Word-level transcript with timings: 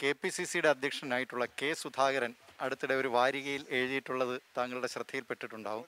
K 0.00 0.12
P 0.12 0.28
C 0.28 0.44
സിയുടെ 0.44 0.68
അധ്യക്ഷനായിട്ടുള്ള 0.68 1.44
K 1.62 1.72
Sudhakaran 1.72 2.34
അടുത്തിടെ 2.60 2.94
ഒരു 2.94 3.08
വാരികയിൽ 3.08 3.64
എഴുതിയിട്ടുള്ളത് 3.68 4.40
താങ്കളുടെ 4.56 4.86
ശ്രദ്ധയിൽപ്പെട്ടിട്ടുണ്ടാവും. 4.86 5.86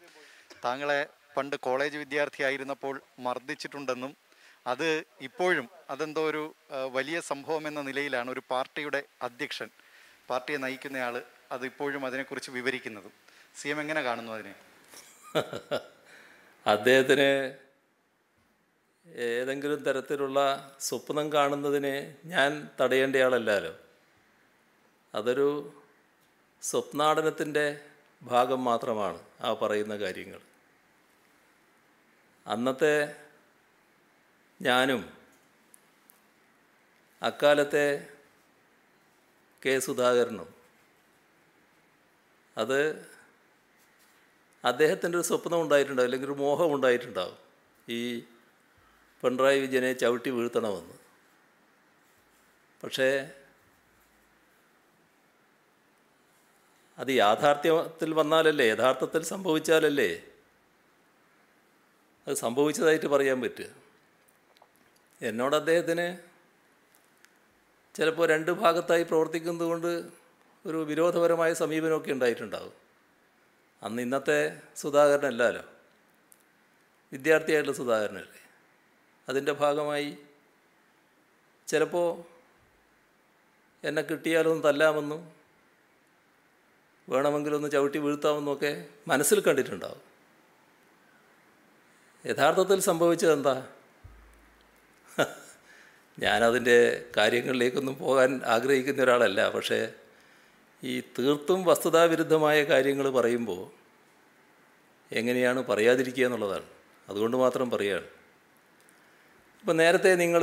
താങ്കളെ 0.65 1.01
പണ്ട് 1.37 1.57
കോളേജ് 1.57 1.97
വിദ്യാർത്ഥിയായിരുന്നപ്പോൾ 1.97 3.01
മർദ്ദിച്ചിട്ടുണ്ടെന്നും 3.19 4.17
അത് 4.67 5.05
ഇപ്പോഴും 5.21 5.69
അതെന്തോ 5.91 6.23
ഒരു 6.31 6.43
വലിയ 6.93 7.21
സംഭവം 7.21 7.69
എന്ന 7.69 7.81
നിലയിലാണ് 7.81 8.31
ഒരു 8.31 8.43
പാർട്ടിയുടെ 8.51 9.03
അധ്യക്ഷൻ 9.23 9.69
പാർട്ടിയെ 10.31 10.59
നയിക്കുന്നയാൾ 10.59 11.15
അത് 11.53 11.67
ഇപ്പോഴും 11.67 12.07
അതിനെക്കുറിച്ച് 12.07 12.51
വിവരിക്കുന്നതും. 12.51 13.13
സി 13.57 13.69
എം 13.69 13.81
എങ്ങനെ 13.81 14.03
കാണുന്നു 14.03 14.33
അതിനെ? 14.33 14.55
അദ്ദേഹത്തിന് 16.67 17.31
ഏതെങ്കിലും 19.17 19.83
തരത്തിലുള്ള 19.83 20.41
സ്വപ്നം 20.81 21.33
കാണുന്നതിനെ 21.33 22.17
ഞാൻ 22.25 22.71
തടയേണ്ടയാളല്ലോ 22.81 23.73
അതൊരു 25.15 25.75
സ്വപ്നാടനത്തിന്റെ 26.63 27.81
ഭാഗം 28.23 28.65
മാത്രമാണ് 28.65 29.21
ആ 29.41 29.53
പറയുന്ന 29.53 29.97
കാര്യങ്ങൾ. 29.97 30.41
അന്നത്തെ 32.47 33.17
ഞാനും 34.63 35.13
അക്കാലത്തെ 37.23 38.09
കെ 39.65 39.79
സുധാകരനും 39.79 40.55
അത് 42.59 43.07
അദ്ദേഹത്തിന്റെ 44.65 45.19
ഒരു 45.19 45.27
സ്വപ്നം 45.27 45.63
ഉണ്ടായിട്ടുണ്ടാവും 45.63 46.07
അല്ലെങ്കിൽ 46.07 46.27
ഒരു 46.27 46.39
മോഹം 46.39 46.75
ഉണ്ടായിട്ടുണ്ടാവും 46.75 47.37
ഈ 47.89 48.25
പിണറായി 49.23 49.61
വിജയനെ 49.61 49.93
ചവിട്ടി 49.93 50.31
വീഴ്ത്തണമെന്ന്. 50.31 50.99
പക്ഷേ 52.85 53.31
അത് 56.99 57.09
യാഥാർത്ഥ്യത്തിൽ 57.09 58.15
വന്നാലല്ലേ 58.15 58.67
യഥാർത്ഥത്തിൽ 58.67 59.23
സംഭവിച്ചാലല്ലേ? 59.23 60.25
അത് 62.27 62.35
സംഭവിച്ചതായിട്ട് 62.35 63.07
പറയാൻ 63.07 63.41
പറ്റുക. 63.41 63.67
എന്നോട് 65.23 65.57
അദ്ദേഹത്തിന് 65.57 66.19
ചിലപ്പോൾ 67.97 68.29
രണ്ട് 68.29 68.51
ഭാഗത്തായി 68.51 69.03
പ്രവർത്തിക്കുന്നതുകൊണ്ട് 69.03 70.11
ഒരു 70.67 70.85
വിരോധപരമായ 70.85 71.53
സമീപനമൊക്കെ 71.53 72.13
ഉണ്ടായിട്ടുണ്ടാവും. 72.13 72.73
അന്ന് 73.83 74.03
ഇന്നത്തെ 74.03 74.63
സുധാകരനല്ലല്ലോ 74.77 75.65
വിദ്യാർത്ഥിയായിട്ടുള്ള 77.13 77.77
സുധാകരനല്ലേ? 77.77 78.48
അതിന്റെ 79.29 79.53
ഭാഗമായി. 79.53 80.19
ചിലപ്പോൾ 81.67 82.23
എന്നെ 83.85 84.03
കിട്ടിയാലൊന്ന് 84.03 84.65
തല്ലാമെന്നും 84.65 85.33
വേണമെങ്കിലൊന്ന് 87.09 87.71
ചവിട്ടി 87.71 87.99
വീഴ്ത്താമെന്നൊക്കെ 87.99 88.87
മനസ്സിൽ 89.09 89.41
കണ്ടിട്ടുണ്ടാവും. 89.41 90.09
യഥാർത്ഥത്തിൽ 92.27 92.81
സംഭവിച്ചത് 92.81 93.33
എന്താ 93.33 93.69
ഞാനതിന്റെ 96.19 97.05
കാര്യങ്ങളിലേക്കൊന്നും 97.17 97.99
പോകാൻ 97.99 98.41
ആഗ്രഹിക്കുന്ന 98.45 99.03
ഒരാളല്ല. 99.03 99.49
പക്ഷേ 99.49 99.93
ഈ 100.85 101.01
തീർത്തും 101.01 101.65
വസ്തുതാവിരുദ്ധമായ 101.65 102.63
കാര്യങ്ങൾ 102.63 103.11
പറയുമ്പോൾ 103.11 103.71
എങ്ങനെയാണ് 105.13 105.67
പറയാതിരിക്കുക 105.67 106.25
എന്നുള്ളതാണ്. 106.25 106.65
അതുകൊണ്ട് 107.09 107.37
മാത്രം 107.37 107.71
പറയുകയാണ്. 107.71 108.18
ഇപ്പം 109.61 109.77
നേരത്തെ 109.77 110.15
നിങ്ങൾ 110.15 110.43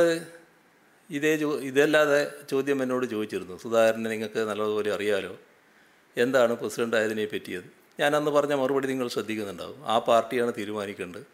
ഇതേ 1.10 1.38
ചോ 1.38 1.60
ഇതല്ലാതെ 1.60 2.32
ചോദ്യം 2.52 2.84
എന്നോട് 2.84 3.06
ചോദിച്ചിരുന്നു. 3.06 3.58
സുധാകരനെ 3.58 4.10
നിങ്ങൾക്ക് 4.10 4.40
നല്ലതുപോലെ 4.40 4.94
അറിയാലോ. 4.94 5.38
എന്താണ് 6.18 6.54
പ്രസിഡന്റ് 6.54 6.98
ആയതിനെ 6.98 7.26
പറ്റിയത് 7.26 7.64
ഞാനന്ന് 8.00 8.32
പറഞ്ഞ 8.32 8.54
മറുപടി 8.54 8.88
നിങ്ങൾ 8.88 9.08
ശ്രദ്ധിക്കുന്നുണ്ടാവും. 9.08 9.88
ആ 9.88 10.00
പാർട്ടിയാണ് 10.00 10.54
തീരുമാനിക്കേണ്ടത്. 10.58 11.26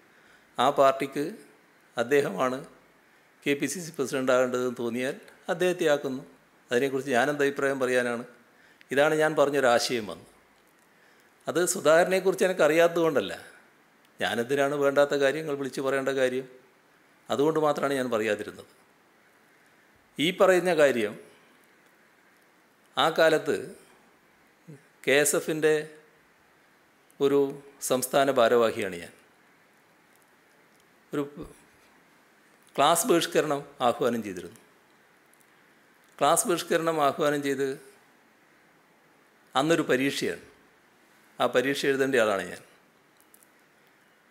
ആ 0.59 0.69
പാർട്ടിക്ക് 0.69 1.35
അദ്ദേഹമാണ് 1.97 2.65
K 3.47 3.53
P 3.53 3.65
C 3.65 3.79
C 3.79 3.91
president 3.97 4.31
ആകേണ്ടതെന്ന് 4.31 4.75
തോന്നിയാൽ 4.79 5.15
അദ്ദേഹത്തെ 5.49 5.85
ആക്കുന്നു. 5.85 6.23
അതിനെക്കുറിച്ച് 6.71 7.11
ഞാനെന്ത് 7.11 7.43
അഭിപ്രായം 7.43 7.79
പറയാനാണ്? 7.79 8.23
ഇതാണ് 8.91 9.15
ഞാൻ 9.15 9.35
പറഞ്ഞൊരാശയം 9.35 10.07
വന്ന് 10.07 10.25
അത് 11.47 11.65
സുധാകരനെക്കുറിച്ച് 11.65 12.45
എനിക്കറിയാത്തതുകൊണ്ടല്ല. 12.45 13.39
ഞാനെന്തിനാണ് 14.21 14.75
വേണ്ടാത്ത 14.75 15.13
കാര്യങ്ങൾ 15.13 15.55
വിളിച്ചു 15.55 15.81
പറയേണ്ട 15.81 16.09
കാര്യം? 16.09 16.60
അതുകൊണ്ട് 17.31 17.59
മാത്രമാണ് 17.59 17.93
ഞാൻ 17.93 18.11
പറയാതിരുന്നത്. 18.11 18.65
ഈ 20.19 20.37
പറയുന്ന 20.37 20.75
കാര്യം 20.75 21.19
ആ 22.97 23.09
കാലത്ത് 23.09 23.75
കെ 25.07 25.11
എസ് 25.11 25.35
എഫിന്റെ 25.35 25.95
ഒരു 27.21 27.61
സംസ്ഥാന 27.81 28.31
ഭാരവാഹിയാണ് 28.31 28.95
ഞാൻ. 28.95 29.11
ഒരു 31.13 31.53
ക്ലാസ് 32.77 33.07
ബഹിഷ്കരണം 33.07 33.65
ആഹ്വാനം 33.81 34.23
ചെയ്തിരുന്നു. 34.23 34.55
ക്ലാസ് 36.19 36.47
ബഹിഷ്കരണം 36.47 37.05
ആഹ്വാനം 37.05 37.43
ചെയ്ത് 37.43 37.81
അന്നൊരു 39.55 39.81
പരീക്ഷയാണ്. 39.81 40.41
ആ 41.39 41.45
പരീക്ഷ 41.45 41.85
എഴുതേണ്ട 41.85 42.15
ആളാണ് 42.15 42.41
ഞാൻ. 42.41 42.57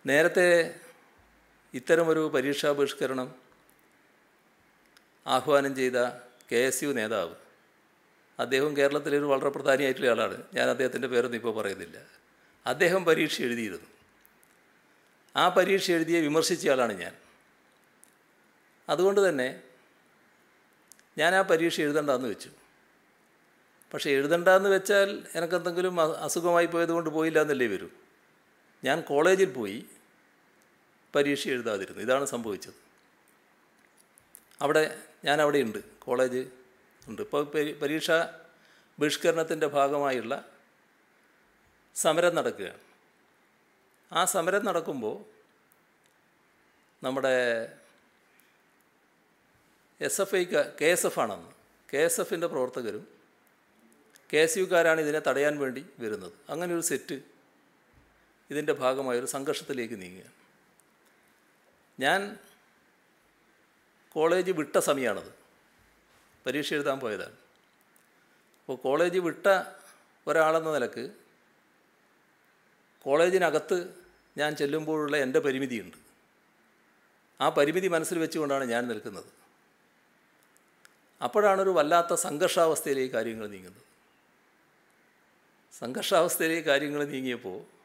നേരത്തെ 0.06 0.79
ഇത്തരമൊരു 1.74 2.30
പരീക്ഷാ 2.34 2.72
ബഹിഷ്കരണം 2.72 3.34
ആഹ്വാനം 5.26 5.76
ചെയ്ത 5.76 5.92
കെ 6.52 6.56
എസ് 6.56 6.84
യു 6.84 6.88
നേതാവ്. 6.88 7.34
അദ്ദേഹം 8.38 8.76
കേരളത്തിലെ 8.76 9.18
ഒരു 9.18 9.24
വളരെ 9.24 9.48
പ്രധാനിയായിട്ടുള്ള 9.48 10.10
ആളാണ്. 10.10 10.42
ഞാൻ 10.54 10.68
അദ്ദേഹത്തിന്റെ 10.68 11.08
പേരൊന്നും 11.08 11.38
ഇപ്പോൾ 11.38 11.54
പറയുന്നില്ല. 11.54 12.02
അദ്ദേഹം 12.66 13.04
പരീക്ഷ 13.04 13.42
എഴുതിയിരുന്നു. 13.42 13.86
ആ 15.36 15.48
പരീക്ഷ 15.48 15.90
എഴുതിയെ 15.90 16.20
വിമർശിച്ച 16.20 16.68
ആളാണ് 16.68 16.92
ഞാൻ. 16.92 17.16
അതുകൊണ്ട് 18.88 19.28
തന്നെ 19.28 19.62
ഞാൻ 21.18 21.34
ആ 21.34 21.42
പരീക്ഷ 21.42 21.80
എഴുതണ്ടെന്ന് 21.80 22.28
വെച്ചു. 22.28 22.50
പക്ഷേ 23.94 24.10
എഴുതണ്ടെന്ന് 24.10 24.68
വെച്ചാൽ 24.68 25.26
എനിക്കെന്തെങ്കിലും 25.34 26.00
അസുഖമായി 26.00 26.66
പോയതുകൊണ്ട് 26.66 27.10
പോയില്ല 27.10 27.40
എന്നല്ലേ 27.40 27.66
വരും. 27.66 27.92
ഞാൻ 28.84 29.00
കോളേജിൽ 29.00 29.52
പോയി 29.52 29.86
പരീക്ഷ 31.14 31.48
എഴുതാതിരുന്നു. 31.48 32.02
ഇതാണ് 32.02 32.24
സംഭവിച്ചത്. 32.24 32.74
അവിടെ 34.60 35.02
ഞാൻ 35.24 35.40
അവിടെ 35.40 35.58
ഉണ്ട്. 35.58 35.78
കോളേജ് 35.98 36.50
ഉണ്ട് 37.08 37.22
ഇപ്പോൾ 37.22 37.44
പരീക്ഷ 37.82 38.10
ബഹിഷ്കരണത്തിന്റെ 38.98 39.66
ഭാഗമായുള്ള 39.66 40.48
സമരം 41.94 42.34
നടക്കുകയാണ്. 42.34 42.78
ആ 44.12 44.24
സമരം 44.24 44.64
നടക്കുമ്പോൾ 44.64 45.24
നമ്മുടെ 47.04 47.72
എസ് 50.00 50.20
എഫ് 50.20 50.34
ഐക്ക് 50.34 50.74
കെ 50.80 50.84
എസ് 50.84 51.06
എഫ് 51.06 51.20
ആണെന്ന്. 51.20 51.50
കെ 51.94 51.98
എസ് 51.98 52.20
എഫിന്റെ 52.20 52.46
പ്രവർത്തകരും 52.46 53.08
കെ 54.32 54.36
എസ് 54.36 54.58
യുക്കാരാണ് 54.58 55.00
ഇതിനെ 55.00 55.18
തടയാൻ 55.18 55.58
വേണ്ടി 55.58 55.86
വരുന്നത്. 55.98 56.32
അങ്ങനെ 56.50 56.74
ഒരു 56.74 56.80
സെറ്റ് 56.80 57.20
ഇതിന്റെ 58.50 58.72
ഭാഗമായൊരു 58.72 59.26
സംഘർഷത്തിലേക്ക് 59.26 60.02
നീങ്ങുകയാണ്. 60.02 60.39
ഞാൻ 62.00 62.20
കോളേജ് 64.12 64.50
വിട്ട 64.50 64.76
സമയമാണത് 64.78 65.32
പരീക്ഷ 66.46 66.74
എഴുതാൻ 66.74 66.98
പോയതാണ്. 67.00 67.36
അപ്പോൾ 68.60 68.76
കോളേജ് 68.76 69.18
വിട്ട 69.18 69.46
ഒരാളെന്ന 70.26 70.72
നിലയ്ക്ക് 70.72 71.04
കോളേജിനകത്ത് 73.02 73.78
ഞാൻ 74.36 74.56
ചെല്ലുമ്പോഴുള്ള 74.56 75.16
എന്റെ 75.16 75.40
പരിമിതിയുണ്ട്. 75.40 75.96
ആ 77.40 77.48
പരിമിതി 77.48 77.88
മനസ്സിൽ 77.88 78.18
വെച്ചുകൊണ്ടാണ് 78.18 78.64
ഞാൻ 78.64 78.88
നിൽക്കുന്നത്. 78.88 79.30
അപ്പോഴാണ് 81.22 81.60
ഒരു 81.62 81.70
വല്ലാത്ത 81.70 82.14
സംഘർഷാവസ്ഥയിലേക്ക് 82.14 83.12
കാര്യങ്ങൾ 83.14 83.46
നീങ്ങുന്നത്. 83.46 83.84
സംഘർഷാവസ്ഥയിലേക്ക് 85.78 86.68
കാര്യങ്ങൾ 86.68 87.04
നീങ്ങിയപ്പോൾ 87.04 87.79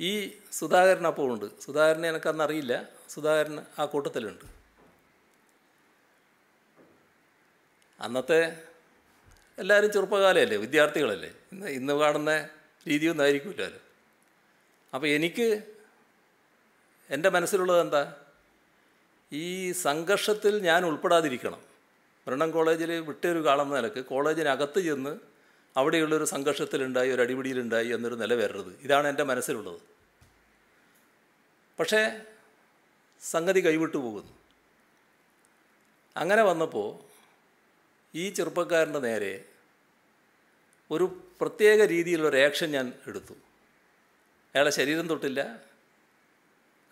ഈ 0.00 0.32
സുധാകരൻ 0.52 1.06
അപ്പോൾ 1.06 1.34
ഉണ്ട്. 1.34 1.60
സുധാകരനെ 1.60 2.08
എനിക്കന്ന് 2.08 2.44
അറിയില്ല. 2.44 2.88
സുധാകരൻ 3.08 3.66
ആ 3.78 3.84
കൂട്ടത്തിലുണ്ട്. 3.84 4.44
അന്നത്തെ 8.00 8.62
എല്ലാവരും 9.58 9.92
ചെറുപ്പകാലമല്ലേ 9.92 10.56
വിദ്യാർത്ഥികളല്ലേ? 10.56 11.34
ഇന്ന് 11.52 11.66
ഇന്ന് 11.66 11.92
കാണുന്ന 11.92 12.48
രീതിയൊന്നും 12.88 13.24
ആയിരിക്കില്ലല്ലോ 13.24 13.78
അപ്പോൾ 14.94 15.06
എനിക്ക് 15.06 15.62
എന്റെ 17.10 17.28
മനസ്സിലുള്ളത് 17.28 17.80
എന്താ? 17.80 18.16
ഈ 19.32 19.72
സംഘർഷത്തിൽ 19.72 20.62
ഞാൻ 20.62 20.86
ഉൾപ്പെടാതിരിക്കണം. 20.86 21.60
ബ്രണ്ണൻ 22.26 22.50
കോളേജിൽ 22.50 22.92
വിട്ടൊരു 22.92 23.44
കാളെന്ന 23.44 23.76
നിലയ്ക്ക് 23.76 24.04
കോളേജിനകത്ത് 24.04 24.80
ചെന്ന് 24.80 25.31
അവിടെയുള്ളൊരു 25.76 26.24
സംഘർഷത്തിലുണ്ടായി 26.24 27.10
ഒരു 27.10 27.22
അടിപിടിയിലുണ്ടായി 27.22 27.88
എന്നൊരു 27.88 28.14
നില 28.14 28.34
വരരുത് 28.34 28.80
ഇതാണ് 28.82 29.08
എന്റെ 29.08 29.22
മനസ്സിലുള്ളത്. 29.22 29.80
പക്ഷേ 31.80 32.20
സംഗതി 33.20 33.66
കൈവിട്ടു 33.66 33.96
പോകുന്നു. 33.96 34.32
അങ്ങനെ 36.16 36.42
വന്നപ്പോൾ 36.42 37.12
ഈ 38.14 38.30
ചെറുപ്പക്കാരന്റെ 38.30 38.98
നേരെ 38.98 39.44
ഒരു 40.90 41.24
പ്രത്യേക 41.40 41.84
രീതിയിലുള്ള 41.84 42.36
ആക്ഷൻ 42.36 42.70
ഞാൻ 42.70 42.92
എടുത്തു. 43.06 43.32
അയാളെ 44.54 44.70
ശരീരം 44.70 45.08
തൊട്ടില്ല 45.08 45.60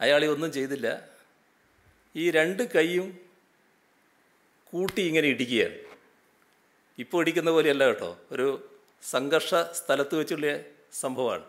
അയാളെ 0.01 0.27
ഒന്നും 0.27 0.53
ചെയ്തില്ല. 0.53 1.09
ഈ 2.17 2.31
രണ്ട് 2.31 2.63
കൈയും 2.63 3.19
കൂട്ടി 4.65 5.03
ഇങ്ങനെ 5.03 5.29
ഇടിക്കുകയാണ്. 5.29 5.75
ഇപ്പോൾ 6.99 7.21
ഇടിക്കുന്ന 7.21 7.51
പോലെയല്ല 7.51 7.87
കേട്ടോ. 7.87 8.19
ഒരു 8.31 8.70
സംഘർഷ 9.03 9.55
സ്ഥലത്ത് 9.55 10.15
വെച്ചുള്ള 10.15 10.47
സംഭവമാണ്. 10.93 11.45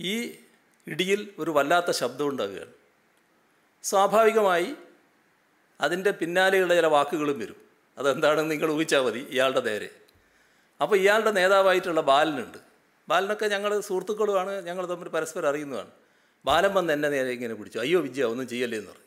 ഈ 0.00 0.40
ഇടിയിൽ 0.86 1.34
ഒരു 1.38 1.50
വല്ലാത്ത 1.50 1.90
ശബ്ദം 1.90 2.28
ഉണ്ടാകുകയാണ്. 2.28 2.72
സ്വാഭാവികമായി 3.82 4.74
അതിന്റെ 5.80 6.10
പിന്നാലെയുള്ള 6.10 6.74
ചില 6.74 6.86
വാക്കുകളും 6.86 7.38
വരും. 7.38 7.56
അതെന്താണെന്ന് 7.98 8.50
നിങ്ങൾ 8.50 8.70
ഊഹിച്ചാൽ 8.70 9.00
മതി 9.00 9.26
ഇയാളുടെ 9.30 9.60
നേരെ. 9.60 9.90
അപ്പോൾ 10.80 10.96
ഇയാളുടെ 10.96 11.30
നേതാവായിട്ടുള്ള 11.30 12.00
ബാലനുണ്ട്. 12.00 12.58
ബാലനൊക്കെ 13.08 13.46
ഞങ്ങൾ 13.46 13.80
സുഹൃത്തുക്കളുമാണ് 13.80 14.66
ഞങ്ങൾ 14.66 14.86
തമ്മിൽ 14.86 15.08
പരസ്പരം 15.08 15.48
അറിയുന്നതാണ്. 15.48 15.90
ബാലൻ 16.44 16.74
വന്ന് 16.74 16.92
എന്നെ 16.92 17.08
നേരെ 17.08 17.28
ഇങ്ങനെ 17.28 17.54
പിടിച്ചു. 17.54 17.78
അയ്യോ 17.78 18.00
വിജയ 18.00 18.24
ഒന്നും 18.24 18.48
ചെയ്യല്ലേ 18.48 18.78
എന്ന് 18.78 18.90
പറഞ്ഞു. 18.90 19.04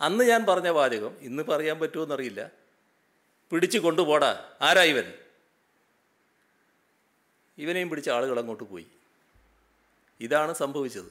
അന്ന് 0.00 0.24
ഞാൻ 0.24 0.46
പറഞ്ഞ 0.46 0.68
വാചകം 0.68 1.16
ഇന്ന് 1.20 1.42
പറയാൻ 1.42 1.78
പറ്റുമോ 1.78 2.04
എന്നറിയില്ല. 2.04 2.50
പിടിച്ചു 3.50 3.78
കൊണ്ടുപോടാ 3.78 4.44
ആരായി 4.60 4.90
ഇവൻ? 4.90 5.12
ഇവനെയും 7.64 7.88
പിടിച്ച 7.90 8.08
ആളുകൾ 8.16 8.38
അങ്ങോട്ട് 8.42 8.64
പോയി. 8.72 8.86
ഇതാണ് 10.20 10.52
സംഭവിച്ചത്. 10.62 11.10